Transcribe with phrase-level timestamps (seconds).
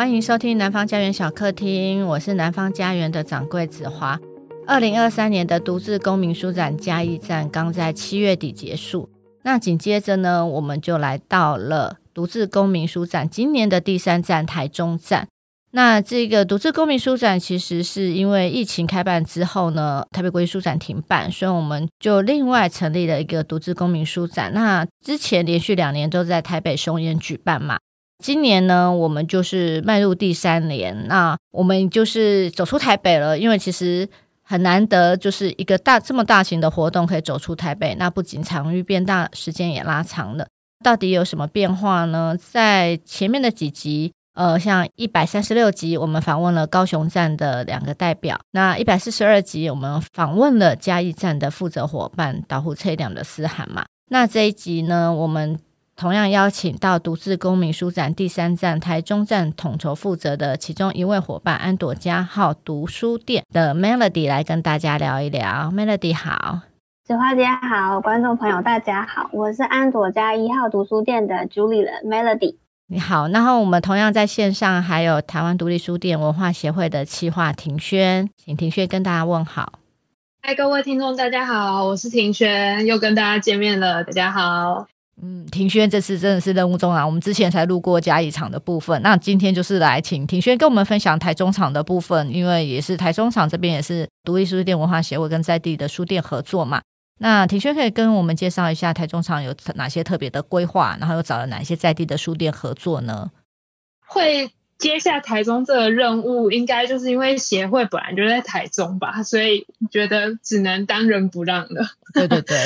[0.00, 4.18] 欢迎收听南方家园小客厅，我是南方家园的掌柜子华。
[4.66, 9.10] 二零二三年的独自公民书展嘉义站刚在七月底结束，
[9.42, 15.28] 那紧接着呢，我们就来到了独自公民书展今年的第三站台中站。
[15.72, 24.54] 那这个独自公民书展其实是因为疫情开办之后呢，台北国际书展停办，所以我们就另外成立了一个独自公民书展。
[24.54, 27.78] 那之前连续两年都在台北松烟举办嘛。
[28.20, 34.06] 今年呢，我们就是迈入第三年，那我们就是走出台北了，因为其实
[34.42, 37.94] 很难得，就是一个大这么大型的活动可以走出台北。
[37.94, 40.46] 那不仅场域变大，时间也拉长了。
[40.84, 42.36] 到底有什么变化呢？
[42.38, 53.86] 在前面的几集，呃，像一百三十六集，我们访问了高雄站的两个代表；那一百四十二集，我们访问了嘉义站的负责伙伴岛湖车辆的思涵嘛。
[54.10, 55.58] 那这一集呢，我们。
[56.00, 65.70] 同样邀请到独自公民书展第三站台中站统筹负责的其中一位伙伴安朵加号读书店的 Melody 来跟大家聊一聊。
[65.70, 66.60] Melody 好，
[67.04, 72.56] 子花姐好，观众朋友大家好，我是安朵家一号读书店的主理人 Melody。
[72.86, 79.74] 你好，然后我们同样在线上还有台湾独立书店文化协会的企划庭轩，请庭轩跟大家问好。
[80.40, 84.86] 嗨，各位听众大家好，我是庭轩，又跟大家见面了，大家好。
[85.22, 87.04] 嗯，庭轩这次真的是任务重啊！
[87.04, 96.80] 我们之前才路过嘉义场的部分，那今天就是来请庭轩跟我们分享台中场的部分，因为也是台中场这边也是独立书店文化协会跟在地的书店合作嘛。
[97.18, 103.30] 那庭轩可以跟我们介绍一下台中场有哪些特别的规划，然后又找了哪些在地的书店合作呢？
[104.06, 111.90] 会接下台中这个任务，应该就是因为协会本来就在台中吧，所以觉得只能当仁不让了。
[112.14, 112.56] 对对对。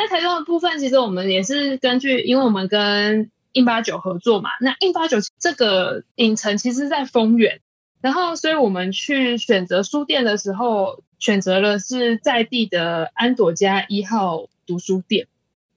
[0.00, 4.48] 在台中的部分，其实我们也是根据，因为我们跟印八九合作嘛。
[4.58, 7.60] 那印八九这个影城其实在丰原，
[8.00, 15.26] 然后所以我们去选择书店的时候，选择了是在地的安朵家一号读书店。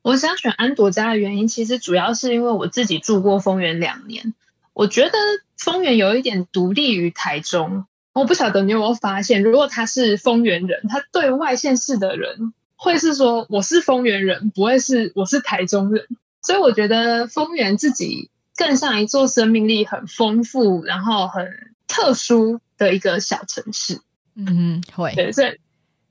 [0.02, 4.34] 我想选安朵家的原因，其实主要是因为我自己住过丰原两年，
[4.72, 5.18] 我觉得
[5.58, 7.86] 丰原有一点独立于台中。
[8.14, 12.54] 我不晓得你有没有发现，如果他是丰原人，他对外县市的人。
[12.84, 16.06] 会是说我是丰原人，不会是我是台中人，
[16.42, 24.02] 所以我觉得丰原自己更像一座生命力很丰富，然后很特殊的一个小城市。
[24.36, 25.58] 嗯，会，对，所以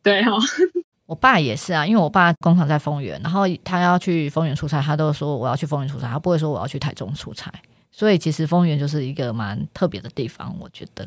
[0.03, 0.38] 对哈、哦，
[1.05, 7.53] 我爸也是啊，因为我爸工厂在丰原，然后他要去丰原出差，他都说我要去丰原出差，他不会说我要去台中出差。
[7.91, 11.06] 所以其实丰原就是一个蛮特别的地方，我觉得。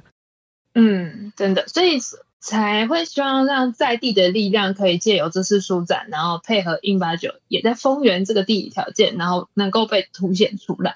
[0.76, 1.98] 嗯，真的，所以。
[2.46, 10.94] 才会希望让在地的力量可以借由这次书展，然后配合印八九也在丰原这个地理条件，然后能够被凸显出来。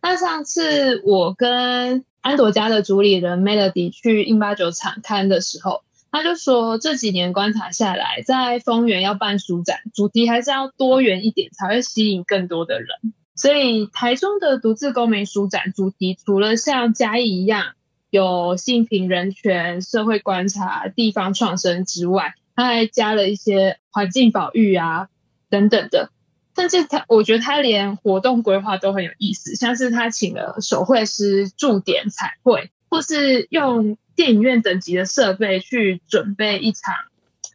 [0.00, 5.82] 那上次我跟安朵家的主理人 Melody 去印八九场刊的时候，
[6.12, 12.88] 他就说这几年观察下来，在丰原要办书展，主题还是要多元一点，才会吸引更多的人。
[13.34, 17.72] 所以台中的独自公民书展主题，除了像嘉义一样。
[18.16, 25.08] 有性平人权、社会观察、地方创生之外，他还加了一些环境保育啊
[25.50, 26.10] 等等的。
[26.54, 36.94] 甚至他，我觉得他连活动规划都很有意思，像是他请了手绘师驻点彩绘，或是用电影院等级的设备去准备一场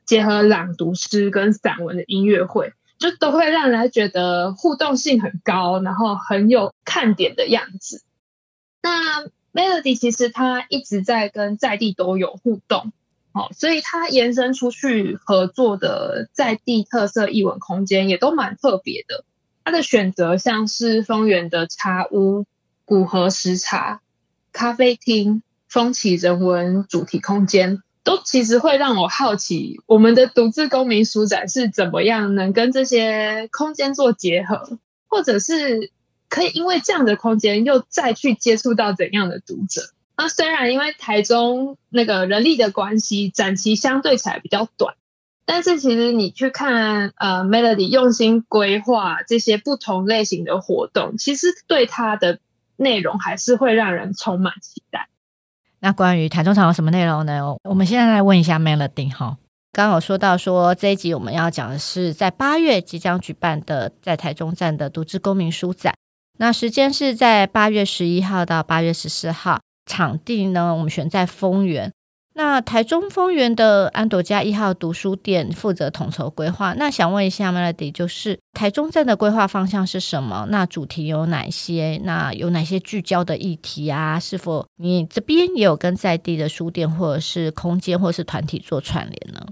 [0.05, 8.03] 结合朗读诗跟散文的音乐会，就都会让人觉得互动性很高，然后很有看点的样子。
[8.83, 9.31] 那。
[9.53, 12.93] Melody 其实他一直在跟在地都有互动，
[13.33, 19.25] 哦，所以他延伸出去合作的在地特色艺文空间也都蛮特别的。
[19.65, 22.45] 他的选择像是丰原的茶屋、
[22.85, 24.01] 古河食茶、
[24.53, 35.91] 咖啡厅、风起人文主题空间，都其实会让我好奇，我们的独自公民书展是怎么样能跟这些空间做结合，或者是。
[36.31, 39.81] 可以因为这样的空间，又再去接触到怎样的读者？
[40.15, 44.95] 那虽然因为台中那个人力的关系，展期相对起来比较短，
[45.45, 52.39] 但是其实你去看呃 Melody 用心规划这些不同类型的活动，其实对它的
[52.77, 55.09] 内容还是会让人充满期待。
[55.79, 57.41] 那关于台中场有什么内容呢？
[57.63, 59.37] 我们现在来问一下 Melody 哈。
[59.73, 65.93] 刚好说到说这一集我们要讲的是在八月即将举办的在台中站的读字公民书展。
[66.41, 71.91] 那时间是在八月十一号到八月十四号，场地呢，我们选在丰原。
[72.33, 76.73] 那台中丰原的安朵家一号读书店负责统筹规划。
[76.73, 80.47] 那想问一下 Melody，就是台中站的规划方向是什么？
[80.49, 82.01] 那主题有哪些？
[82.03, 84.19] 那有哪些聚焦的议题啊？
[84.19, 89.45] 是否你这边也有跟在地的书店或者是空间或者是团体做串联呢？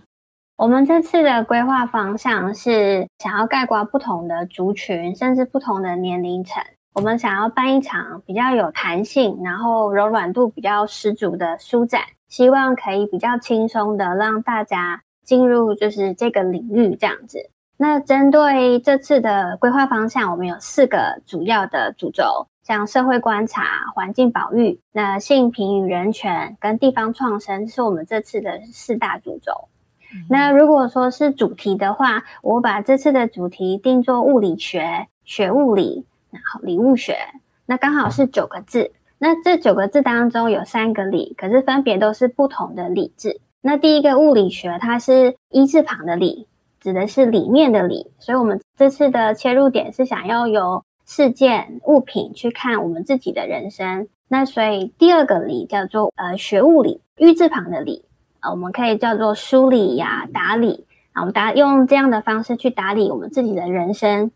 [0.57, 6.63] 我们这次的规划方向是想要概括不同的族群，甚至不同的年龄层。
[6.94, 12.01] 我们想要办一场比较有弹性，然后柔软度比较十足的书展。
[12.27, 17.50] 希望可以比较轻松的让大家进入就是这个领域这样子。
[17.75, 23.63] 那针对这次的规划方向，我们有四个主要的主轴，像社会观察、
[23.95, 29.69] 环境保育、那性平与人权跟地方创生，是我们这次的四大主轴。
[30.13, 30.27] 嗯。
[30.30, 37.18] 那如果说是主题的话，我把这次的主题定做物理学、学物理，然后理物学，
[37.66, 38.92] 那刚好是九个字。
[39.18, 43.42] 那这九个字当中有三个理，可是分别都是不同的理字。
[43.62, 46.48] 那第一个物理学，它是一字旁的理，
[46.80, 48.12] 指的是里面的理。
[48.18, 54.08] 所以我们这次的切入点是想要由事件物品去看我们自己的人生。
[54.30, 58.06] 那所以第二个理叫做呃学物理，玉字旁的理，
[58.40, 64.32] 呃我们可以叫做梳理呀、打理啊，我们打用这样的方式去打理我们自己的人生。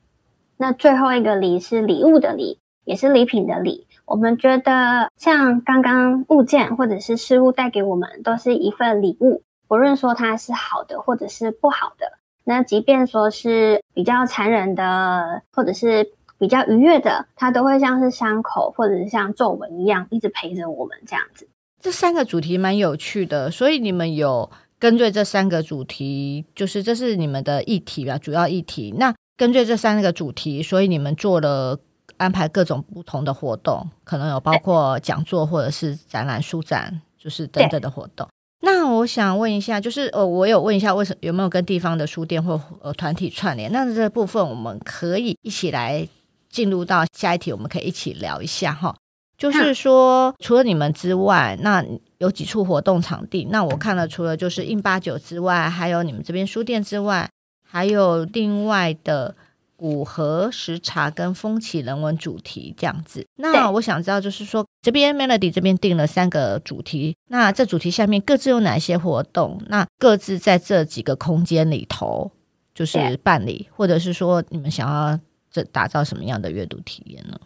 [0.63, 3.85] 那最后一个礼是礼物的礼，也是礼品的礼。
[4.05, 12.13] 我们觉得，像刚刚物件或者是事物带给我们，都是一份礼物，不论说它是好的或者是不好的。
[12.45, 21.45] 那即便说是比较残忍的，或者是比较愉悦的，它都会像是伤口或者是像皱纹一样，一直陪着我们这样子。
[21.81, 24.49] 这三个主题蛮有趣的，所以你们有
[24.79, 28.93] 跟对这三个主题，就是这是你们的议题吧，主要议题。
[28.97, 29.13] 那
[29.43, 31.77] 根据这三个主题，所以你们做了。
[32.17, 38.27] 安排各种不同的活动，可能有包括讲座或者是展览、书展，就是等等的活动。
[38.61, 43.69] 那我想问一下，就是呃，我有问一下，为什么有没有跟地方的书店或呃团体串联？
[43.71, 46.07] 那这部分我们可以一起来
[46.49, 48.95] 进入到下一题，我们可以一起聊一下哈。
[49.37, 51.83] 就是说，除了你们之外，那
[52.19, 53.45] 有几处活动场地？
[53.49, 57.29] 那我看了，除了就是印八九之外，还有你们这边书店之外，
[57.73, 59.35] 还有另外的。
[59.75, 69.61] 古河时茶跟风起人文主题这样子，那我想知道，就是说这边 Melody 这边定了三个主题，那这主题下面各自有哪些活动？
[69.67, 72.31] 那各自在这几个空间里头
[72.73, 75.19] 就是办理，或者是说你们想要
[75.51, 77.37] 这打造什么样的阅读体验呢？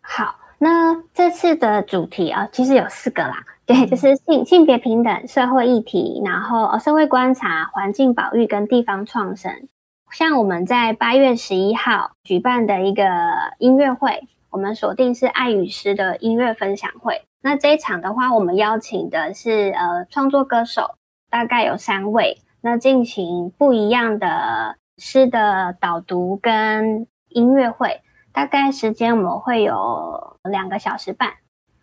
[0.00, 9.68] 好，那这次的主题啊，其实有四个啦，对，就是性性别平等、社会议题，然后哦社会观察、环境保育跟地方创生。
[10.14, 13.02] 像我们在八月十一号举办的一个
[13.58, 17.24] 音乐会，我们锁定是爱与诗的音乐分享会。
[17.42, 20.94] 那这一场的话，我们邀请的是呃创作歌手，
[21.30, 28.00] 大概有三位，那进行不一样的诗的导读跟音乐会，
[28.32, 31.32] 大概时间我们会有两个小时半。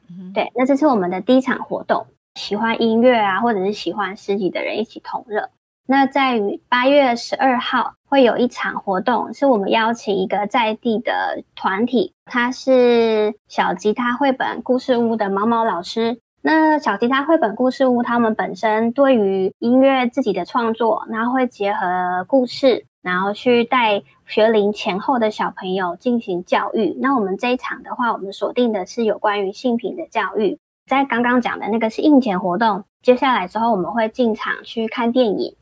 [0.10, 0.32] 嗯。
[0.32, 5.50] 对，那这是我们的第一场活动，喜欢音乐啊，或者是喜欢诗集的人一起同乐。
[5.92, 16.22] 那在于八月十二号会有一场活动，是我们邀请一个在地的团体，他是小吉他绘本故事屋的毛毛老师。
[16.42, 26.98] 那小吉他绘本故事屋，他们本身对于音乐自己的创作，然后会结合故事，然后去带学龄前后的小朋友进行教育。
[27.02, 30.58] 那我们这一场的话，我们锁定的是有关于性平的教育。
[30.90, 35.54] 在刚刚讲的那个是应前活动，接下来之后我们会进场去看电影。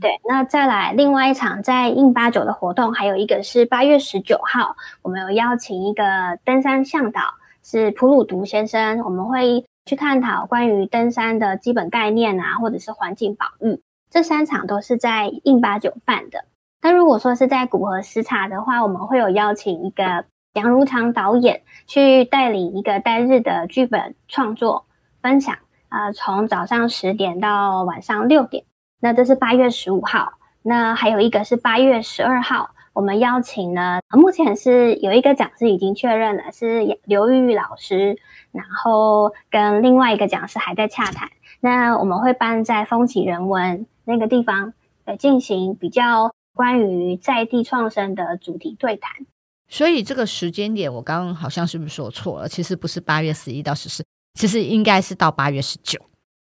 [0.00, 7.20] 对，那再来另外一场在印八九的活动，还有一个是八月十九号，我们有邀请一个登山向导，
[7.62, 13.82] 是普鲁独先生，我们会去探讨关于登山的基本概念啊，或者是环境保育。
[14.10, 16.44] 这三场都是在印八九办的。
[16.80, 24.86] 那如果说是在古河食茶的话，我们会有邀请一个杨如常导演去带领一个单日的剧本创作
[25.20, 25.56] 分享，
[25.88, 28.64] 呃，从早上十点到晚上六点。
[29.04, 30.32] 那这是八月十五号，
[30.62, 38.16] 那还有一个是八月十二号，我们邀请呢，目前是有一个讲师已经确认了，是刘玉玉老师，
[38.50, 41.28] 然后跟另外一个讲师还在洽谈。
[41.60, 44.72] 那我们会办在风起人文那个地方，
[45.04, 49.26] 呃，进行比较关于在地创生的主题对谈。
[49.68, 52.48] 所以这个时间点，我刚刚好像是不是说错了？
[52.48, 56.00] 其实不是八月十一到十四，其实应该是到八月十九。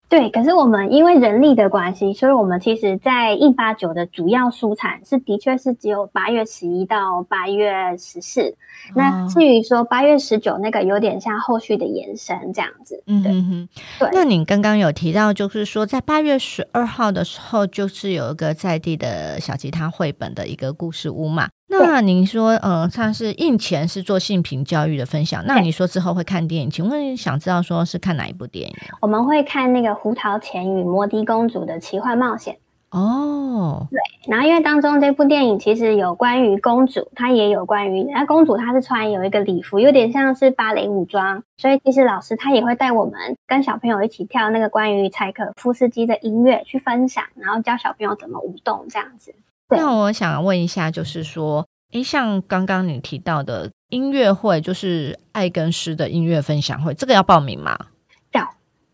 [0.10, 8.56] 对，可是我们因为人力的关系，所以我们其实，在189的主要书产是的确是只有八月十一到八月十四。
[8.96, 13.04] 那至于说八月十九那个，有点像后续的延伸这样子。
[13.08, 14.10] 嗯哼哼，对。
[14.14, 21.50] 那你刚刚有提到，就是说在八月十二号的时候，就是有一个在地的小吉他绘本的一个故事屋嘛。
[21.70, 28.76] 那您说，呃，他是印前是做性平教育的分享，那你说之后会看电影，请问想知道说是看哪一部电影？
[29.02, 32.56] 我们会看那个《胡桃钳与摩的公主的奇幻冒险》
[32.98, 49.36] 哦，对，然后因为当中这部电影其实有关于公主，她也有关于那公主她是穿有一个礼服，有点像是芭蕾舞装，所以其实老师他也会带我们跟小朋友一起跳那个关于柴可夫斯基的音乐去分享，然后教小朋友怎么舞动这样子。
[49.70, 57.78] 那我想问一下，就是说，诶，像刚刚你提到的音乐会，就是爱跟诗的音乐分享会，这个要报名吗？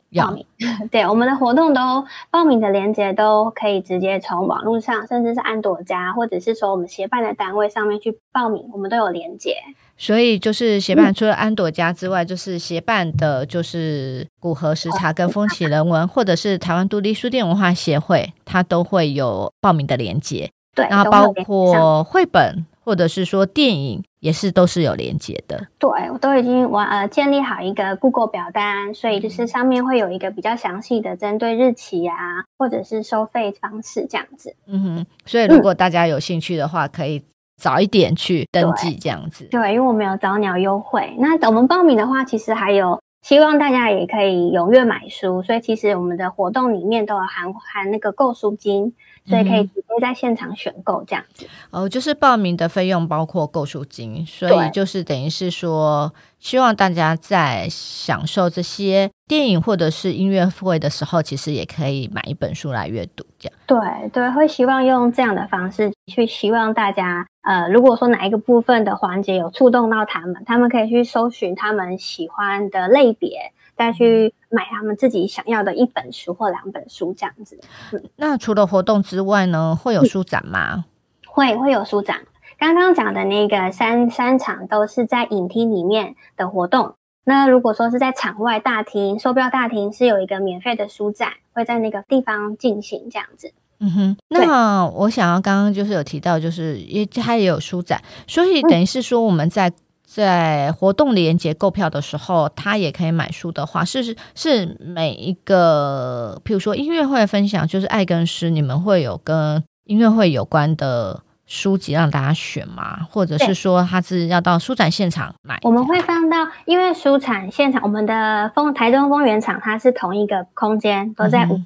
[0.09, 0.45] 要报名。
[0.91, 9.55] 对，我们的活动都报名的链接都可以直接从网络上，甚至是安朵家，或者是说我们协办的单位上面去报名，我们都有连接。
[9.97, 20.51] 所以就是协办除了安朵家之外，嗯、就是协办的，就是古河时茶跟风起人文，或者是台湾独立书店文化协会，它都会有报名的连接。
[20.75, 25.67] 对，然后包括绘本或者是说电影，也是都是有连接的。
[25.77, 32.15] 对，我都已经完呃建立好一个 Google 表单，所以就是上面会有一个比较详细的针对日期啊，
[32.57, 34.55] 或者是收费方式这样子。
[34.67, 37.23] 嗯哼，所以如果大家有兴趣的话，嗯、可以
[37.61, 39.47] 早一点去登记这样子。
[39.51, 41.15] 对，因为我们有早鸟优惠。
[41.19, 48.93] 那我们报名的话，其实还有希望大家也可以踊跃买书，所以其实我们的活动里面都有含含那个购书金。
[49.25, 51.45] 所以可以直接在现场选购这样子。
[51.71, 63.57] 嗯、哦，就是报名的费用包括购书金，所以就是等于是说，希望大家在享受这些电影或者是音乐会的时候，其实也可以买一本书来阅读，这样。
[63.65, 73.53] 对对，会希望用这样的方式去希望大家，呃，如果说哪一个部分的环节有触动到他们，他们可以去搜寻他们喜欢的类别。
[73.75, 77.59] 再去买他们自己想要的一本书或两本书这样子。
[77.91, 80.75] 嗯，那除了活动之外呢，会有书展吗？
[80.75, 80.83] 嗯，
[81.27, 82.21] 会会有书展。
[82.59, 86.95] 刚刚讲的那个三三场都是在影厅里面的活动。
[87.25, 93.53] 那如果说是在场外大厅，售票大厅是有一个免费的书展，会在那个地方进行这样子。
[93.79, 94.17] 嗯哼。
[94.29, 99.71] 那我想要刚刚就是有提到，就是也它也有书展，所以等于是说我们在。
[100.13, 112.99] 在活动连结购票的时候，他也可以买书的话，是是每一个，譬如说音乐会分享，就是爱跟诗，你们会有跟音乐会有关的书籍让大家选吗？
[113.09, 115.57] 或者是说他是要到书展现场买？
[115.63, 121.57] 我们会放到，因为书展现场，我们的丰台中丰原场它是同一个空间，都在五楼，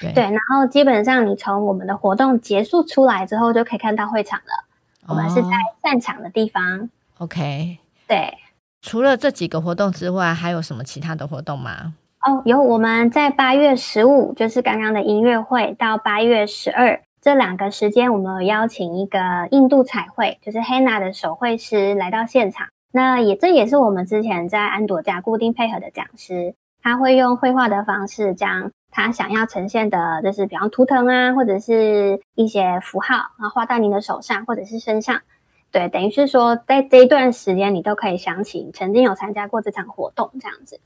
[0.00, 4.64] 对，对，然后基本上你从我们的活动结束出来之后，就可以看到会场了。
[5.06, 5.50] 我们是在
[5.82, 6.62] 散场的地方。
[6.62, 6.88] 哦
[7.18, 7.78] ，OK。
[8.10, 8.36] 对，
[8.82, 11.94] 除了这几个活动之外，还有什么其他的活动吗？
[12.26, 22.66] 哦，有，我们在八月十五，就是刚刚的音乐会，到八月十二这两个时间，我们有邀请一个印度彩绘，就是 Henna 的手绘师来到现场。
[22.92, 35.20] 那也这也是我们之前在安朵家固定配合的讲师，他会用绘画的方式，将他想要呈现的，就是比方图腾啊，或者是一些符号，然后画到您的手上或者是身上。
[35.72, 40.80] 对，等于是说，在这一段时间，你都可以想起曾经有参加过这场活动这样子。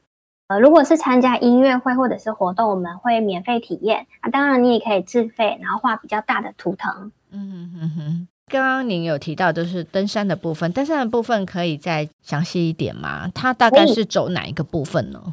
[0.49, 4.29] 呃，如果是参加音乐会或者是活动，我们会免费体验啊。
[4.29, 7.11] 当然，你也可以自费，然后画比较大的图腾。
[7.31, 8.29] 嗯哼哼哼。
[8.47, 13.27] 刚刚您有提到，就是登山的部分，登山的部分可以再详细一点吗？
[13.35, 15.33] 它大概是走哪一个部分呢？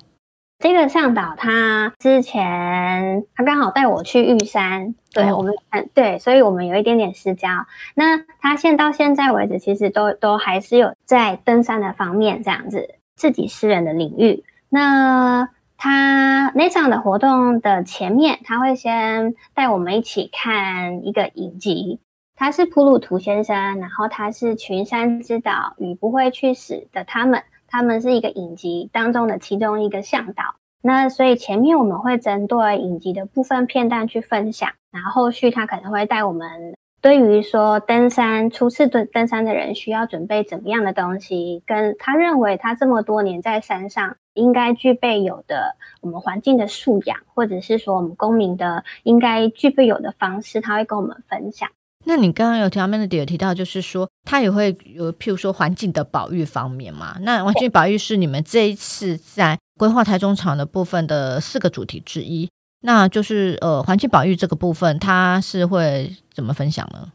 [0.61, 7.49] 这个向导他之前他刚好带我去玉山，对、哦、我们嗯对，所以我们有一点点私交。
[7.95, 14.43] 那他现到现在为止，其实都都还是有在登山的方面这样子自己私人的领域。
[14.69, 21.99] 那他那场的活动的前面，他会先带我们一起看一个影集，
[22.35, 27.41] 他是普鲁图先生，然后他是群山之岛与不会去死的他们。
[27.71, 30.43] 他们是一个影集当中的其中一个向导，
[30.83, 51.69] 那所以前面我们会针对影集的部分片段去分享，然后后续他可能会带我们对于说登山初次登登山的人需要准备怎么样的东西，跟他认为他这么多年在山上应该具备有的我们环境的素养，或者是说我们公民的应该具备有的方式，他会跟我们分享。
[52.03, 57.15] 那你刚刚有提到 Melody 有提到，就是说他也会有，譬如说环境的保育方面嘛。
[57.21, 62.49] 那环境保育是你们这一次在规划台中场的部分的四个主题之一。
[62.83, 67.11] 那就是呃，环境保育这个部分，它是会怎么分享呢？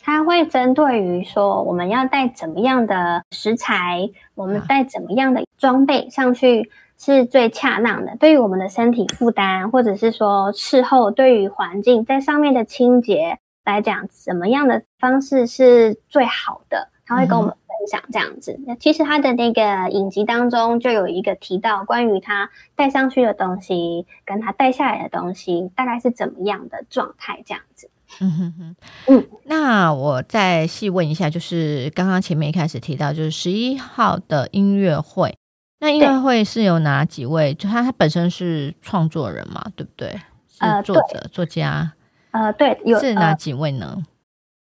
[0.00, 17.54] 它会针对于说，我们要带怎么样的食材，我们带怎么样的装备上去是最恰当的，对于我们的身体负担，或者是说事后对于环境在上面的清洁来讲，什么样的方式是最好的，他会跟我们。
[17.82, 27.90] 分享这样子，那其实他的那个影集当中就有一个提到关于他带上去的东西，跟他带下来的东西大概是怎么样的状态，这样子。
[28.20, 28.76] 嗯哼哼，
[29.08, 35.36] 嗯，那我再细问一下，就是刚刚前面一开始提到，就是十一号的音乐会，
[35.80, 37.52] 那音乐会是有哪几位？
[37.52, 40.10] 就他他本身是创作人嘛，对不对？
[40.48, 41.92] 是作者、呃、作家。
[42.32, 43.94] 呃，对，有是哪几位呢？
[43.96, 44.02] 呃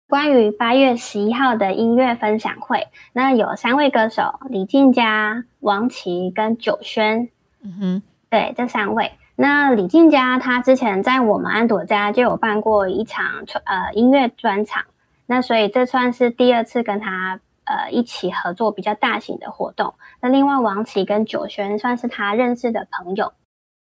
[0.10, 7.30] 关于八月十一号的音乐分享会，那有三位歌手：李静佳、王琦跟九轩。
[7.62, 9.12] 嗯哼，对，这三位。
[9.36, 14.84] 那李静佳她之前在我们安朵家就有办过一场呃音乐专场，
[15.28, 19.94] 那所以这算是第二次跟他呃一起合作比较大型的活动。
[20.22, 23.32] 那另外王琦跟九轩算是他认识的朋友。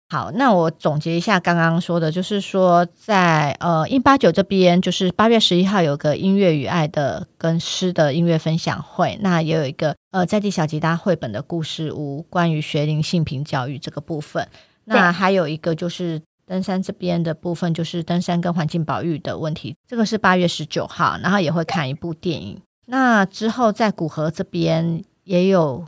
[0.09, 14.47] 好，那我总结一下刚刚说的，就是说在呃189这边，就是八月十一号有个音乐与爱的跟诗的音乐分享会，那也有一个呃在地小吉他绘本的故事屋，关于学龄性平教育这个部分。
[14.85, 22.61] 那还有一个就是登山这边的部分，就是登山跟环境保育的问题，这个是八月十九号，然后也会看一部电影。
[22.85, 25.85] 那之后在古河这边也有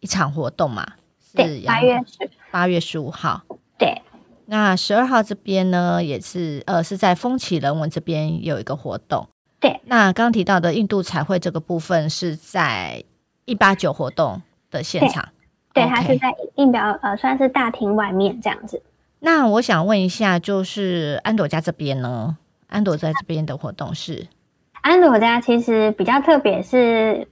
[0.00, 0.86] 一场活动嘛。
[1.34, 3.42] 是，八月十八月十五号。
[4.46, 9.28] 对，那十二号这边呢，也是呃是在风起人文这边有一个活动。
[9.60, 13.02] 对，那刚刚提到的印度彩绘这个部分是在
[13.46, 15.30] 一八九活动的现场。
[15.72, 18.82] 对、对，它是在印表呃算是大厅外面这样子。
[19.20, 22.36] 那我想问一下，就是安朵家这边呢？
[22.66, 24.26] 安朵在这边的活动是？
[24.82, 27.26] 安朵家其实比较特别，是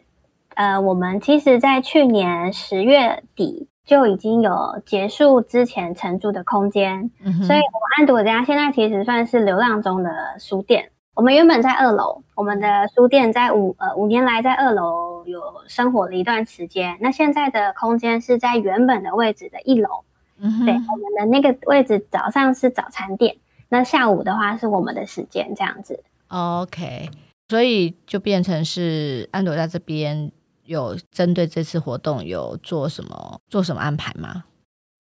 [0.54, 3.69] 呃我们其实在去年十月底。
[3.84, 10.90] 就已经有结束之前承租的空间，嗯、所以我们安朵家现在其实算是流浪中的书店。
[11.14, 16.96] 我们原本在二楼，我们的书店在五呃五年来在二楼有生活了一段时间。
[17.00, 20.04] 那现在的空间是在原本的位置的一楼，
[20.38, 23.37] 嗯，对，我们的那个位置早上是早餐店，
[23.68, 26.02] 那下午的话是我们的时间这样子。
[26.28, 27.11] OK，
[27.48, 30.30] 所以就变成是安朵在这边。
[30.64, 34.44] 有针对这次活动有做什么做什么安排吗？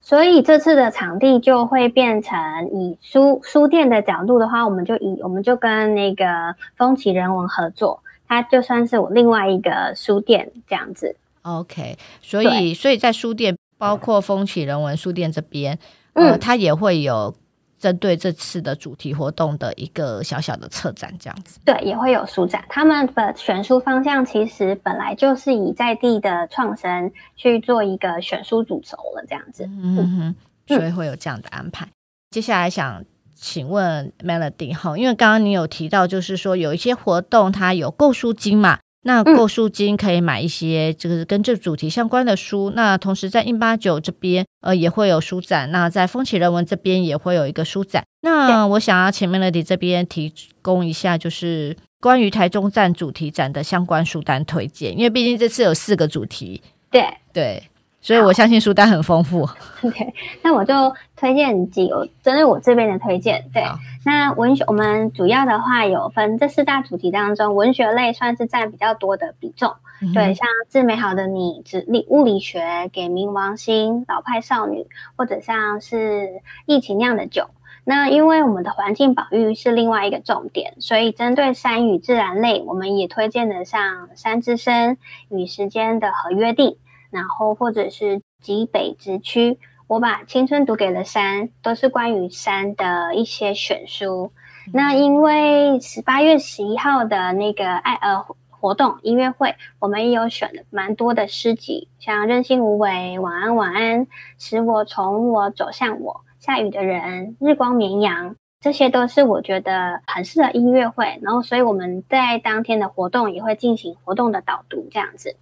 [0.00, 2.36] 所以这次的场地就会变成
[2.72, 11.16] 以书书店的角度的话，我们就以我们就跟那个风起人文合作，它就算是我另外一个书店这样子。
[11.42, 15.78] OK，所以所以在书店包括风起人文书店这边，
[16.14, 17.34] 呃，嗯，它也会有。
[17.82, 22.64] 针对这次的主题活动的一个小小的策展，这样子，对，也会有书展。
[22.68, 29.64] 他们的选书方向其实本来就是以在地的创生去做一个选书主轴了，这样子。
[29.64, 30.34] 嗯哼，
[30.68, 31.84] 所以会有这样的安排。
[31.86, 31.90] 嗯、
[32.30, 38.78] 接下来想请问 Melody 哈，因为刚刚你有提到，就是说有一些活动它有购书金嘛？
[39.04, 42.70] 那购书金可以买一些就是跟这主题相关的书。
[42.70, 45.70] 嗯、那同时在印八九这边呃也会有书展。
[45.70, 48.04] 那在风起人文这边也会有一个书展。
[48.22, 56.62] 那我想要前面 Lady 这边提供一下，就是关于台中站主题展的相关书单推荐，因为毕竟这次有四个主题。
[56.90, 57.62] 对对。
[58.02, 59.48] 所以我相信书单很丰富。
[59.82, 60.12] OK，
[60.42, 63.42] 那我就推荐几个针对我这边的推荐。
[63.54, 63.64] 对，
[64.04, 69.72] 那文学我们主要的话有分这四大主题当中，文学类算是占比较多的比重。
[70.00, 72.58] 嗯、对，像《致美好的你》、《物理物理学》、
[72.90, 74.80] 《给冥王星》、《老派少女》，
[75.14, 76.22] 或者像是
[76.66, 77.42] 《疫情酿的酒》。
[77.84, 84.96] 那因为我们的环境保育是另外一个重点，所以针对山与自然类，我们也推荐的像《山之声》
[85.30, 86.76] 与时间的合约定。
[87.12, 94.32] 然后，或者是极北之区，我把青春读给了山，都是关于山的一些选书。
[94.72, 104.06] 那因为十八月十一号的那个爱呃活动音乐会，我们也有选了蛮多的诗集，像任性无为、晚安晚安、
[104.38, 111.18] 使我从我走向我、下雨的人、日光绵羊，这些都是我觉得很适合音乐会。
[111.20, 115.36] 然后，所以我们在当天的活动也会进行活动的导读，这样子。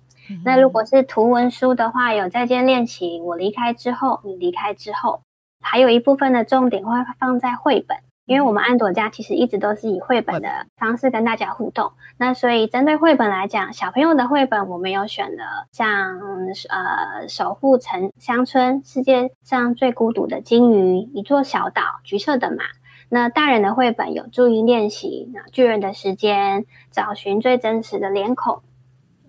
[0.44, 5.22] 那如果是图文书的话，有再见练习，我离开之后，你离开之后，
[5.60, 11.92] 还有一部分的重点会放在绘本，因为我们安朵家其实一直都是以绘本的方式跟大家互动。
[12.16, 16.20] 那所以针对绘本来讲，小朋友的绘本我们有选了像
[16.68, 22.64] 呃守护城乡村、世界上最孤独的鲸鱼、一座小岛、橘色的马。
[23.12, 28.62] 那大人的绘本有注意练习、那巨人的时间、找寻最真实的脸孔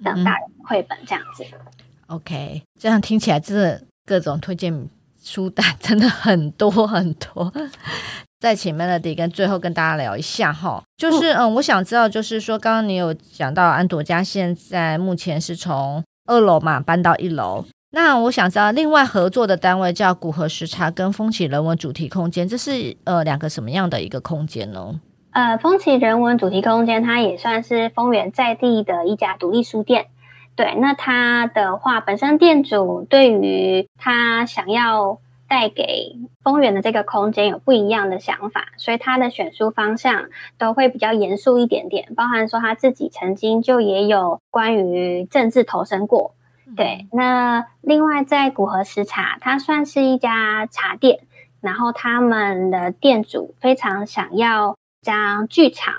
[0.04, 1.44] 等大人绘本这样子。
[1.52, 1.60] 嗯、
[2.08, 4.90] OK，这样听起来真的各种推荐
[5.22, 7.52] 书单真的很多很多。
[8.40, 17.64] 再请 Melody 跟最后跟大家聊一下哈，就是嗯，我想知道，就是说刚刚你有讲到安朵家现在目前是从二楼嘛搬到一楼。
[17.92, 25.00] 那我想知道，另外合作的单位叫古河时差跟风起人文主题空间，这是呃两个什么样的一个空间呢？
[25.32, 30.08] 呃，风起人文主题空间，它也算是丰原在地的一家独立书店。
[30.56, 40.26] 对，那它的话，本身店主对于他想要带给丰原的这个空间有不一样的想法，所以他的选书方向
[40.58, 46.34] 都会比较严肃一点点，包含说他自己曾经就也有关于政治投身过。
[46.76, 51.20] 对，那另外在古河时茶，它算是一家茶店，
[51.60, 55.96] 然后他们的店主非常想要将剧场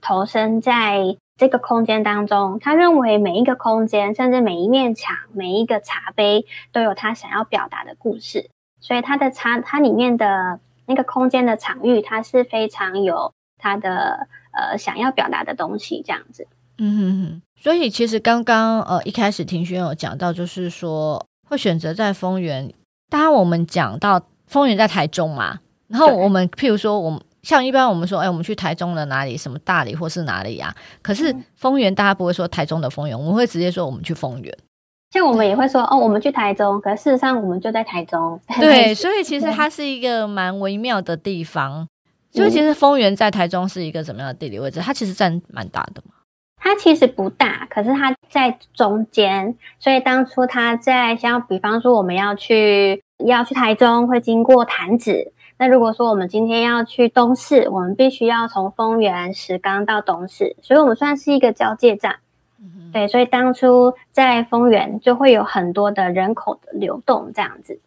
[0.00, 2.58] 投身在这个空间当中。
[2.60, 8.48] 他认为每一个空间，甚至每一面墙、每一个茶杯，都有他想要表达的故事。
[8.80, 16.46] 所以他的茶，它里面的那个空间的场域，它是非常有他的呃想要表达的东西，这样子。
[16.78, 17.42] 嗯哼哼。
[17.58, 22.72] 所以其实刚刚呃一开始庭轩有讲到，就是说会选择在丰原。
[23.10, 30.74] 当然我们讲到丰原在台中嘛，然后我们譬如说我们像一般我们说，哎，我们去台中的哪里，什么大理或是哪里呀？
[31.00, 34.52] 可是丰原大家不会说台中的丰原，我们会直接说我们去丰原。
[35.12, 38.40] 像我们也会说哦，我们去台中，可是事实上我们就在台中。
[38.58, 41.86] 对，所以其实它是一个蛮微妙的地方。
[42.32, 44.80] 所以其实丰原在台中是一个怎么样的地理位置？
[44.80, 46.14] 它其实占蛮大的嘛。
[46.60, 55.32] 它其实不大，可是它在中间，所以当初它在像比方说我们要去要去台中，会经过潭子。
[55.58, 62.16] 那如果说我们今天要去东势，我们必须要从丰原石冈到东势，所以我们算是一个交界站。
[62.60, 67.80] 嗯、对，所以当初在丰原就会有很多的人口的流动，这样子。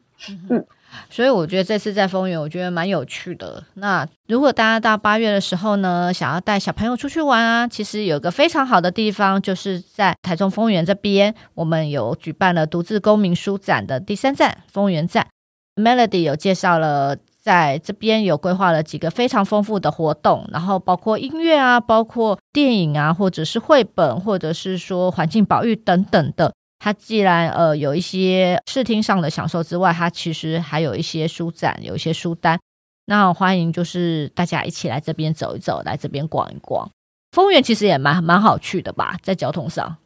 [0.50, 0.66] 嗯
[1.08, 3.64] 所以我觉得这次在丰原，我觉得蛮有趣的。
[3.76, 15.28] 那如果大家到八月的时候呢，想要带小朋友出去玩啊，其实有个非常好的地方，就是在台中丰原这边，我们有举办了独自公民书展的第三站丰原站。
[15.76, 26.54] Melody 有介绍了，在这边有规划了几个非常丰富的活动，然后包括音乐啊，包括电影啊，或者是绘本，或者是说环境保育等等的。
[26.80, 32.60] 它既然呃有一些视听上的享受之外，它其实还有一些书展，有一些书单。
[33.06, 36.90] 那欢迎就是大家一起来这边走一走，来这边逛一逛。
[37.32, 39.98] 丰原其实也蛮蛮好去的吧，在交通上，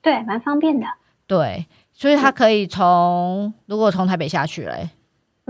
[0.00, 0.86] 对，蛮方便的。
[1.26, 4.90] 对，所以它可以从如果从台北下去嘞，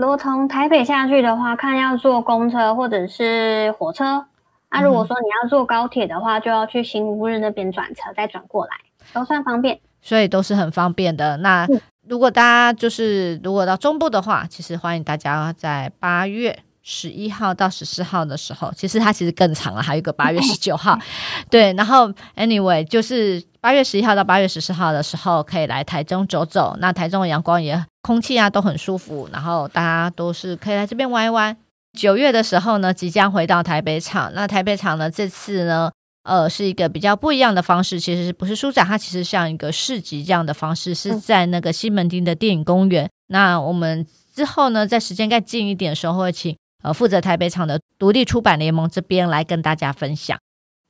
[0.03, 4.25] 如果从台北下去的话，看要坐公车或者是火车。
[4.69, 8.71] 那、如果说你要坐高铁的话，就要去新乌日那边转车，再转过来，
[9.13, 9.79] 都算方便。
[10.01, 11.37] 所以都是很方便的。
[11.37, 11.65] 那
[12.05, 20.99] 如果大家就是如果到中部的话，其实欢迎大家在八月十一号到十四号的时候，其实它其实更长了，还有一个八月十九号。
[21.49, 26.75] 对，然后 anyway 就是八月十一号到八月十四号的时候，可以来台中走走。
[26.81, 31.55] 那台中的阳光也空气啊都很舒服，然后大家都是可以来这边玩一玩。
[31.97, 34.33] 九月的时候呢，即将回到台北场。
[34.33, 35.89] 那台北场呢，这次呢。
[36.23, 38.85] 呃，是一个比较不一样的方式，其实不是书展？
[38.85, 43.05] 它其实像一个市集这样的方式，是在那个西门町的电影公园。
[43.05, 50.39] 嗯、那我们之后呢，在时间再近一点的时候，会请呃负责台北场的独立出版联盟这边来跟大家分享。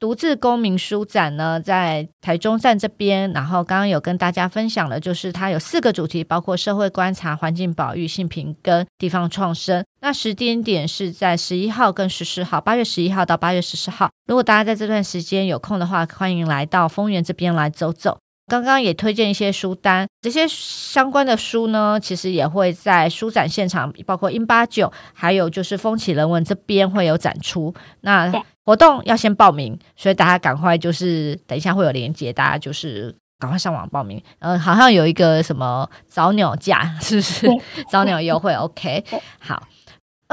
[0.04, 9.86] 独自公民书展呢，在台中站这边，然后刚刚有跟大家分享了，就是它有四个主题，包括社会观察、环境保育、性平跟地方创生。
[10.02, 14.10] 那时间点是在十一号跟十四号，八月十一号到八月十四号。
[14.28, 18.20] 如果大家在这段时间有空的话，欢迎来到丰原这边来走走。
[18.48, 27.74] 刚刚也推荐一些书单，这些相关的书呢，其实也会在书展现场，包括英八九，还有就是风起人文这边会有展出。
[28.02, 28.32] 那
[28.66, 34.22] 活动要先报名，所以大家赶快就是等一下会有连接，大家就是赶快上网报名。
[34.40, 37.48] 呃，好像有一个什么早鸟价，是不是？
[37.90, 39.04] 早鸟优惠？OK，
[39.40, 39.64] 好。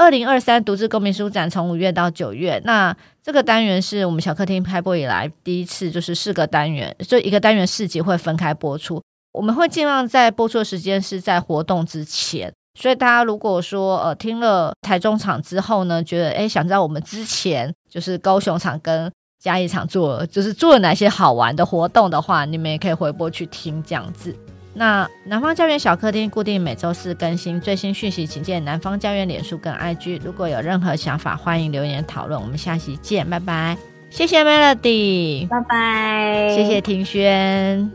[0.01, 8.99] 二零二三独自公民书展从五月到九月，那这个单元是我们小客厅开播以来第一次，就是四个单元，就一个单元四集会分开播出。
[9.31, 24.35] 我们会尽量在播出的时间是在活动之前，所以大家如果说呃听了台中场之后呢，觉得哎想知道我们之前就是高雄场跟嘉义场做就是做了哪些好玩的活动的话，你们也可以回播去听这样子。
[24.73, 30.21] 那南方家园小客厅固定每周四更新最新讯息，请见南方家园脸书跟 IG。
[30.23, 32.41] 如果有任何想法，欢迎留言讨论。
[32.41, 33.77] 我们下期见，拜拜。
[34.09, 36.55] 谢谢 Melody，拜拜。
[36.55, 37.91] 谢谢庭轩。